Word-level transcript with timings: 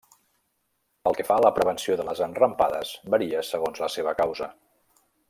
Pel 1.07 1.17
que 1.19 1.25
fa 1.27 1.35
a 1.35 1.43
la 1.45 1.51
prevenció 1.57 1.97
de 1.99 2.07
les 2.07 2.23
enrampades 2.29 2.97
varia 3.17 3.47
segons 3.51 3.83
la 3.85 3.91
seva 3.97 4.19
causa. 4.23 4.49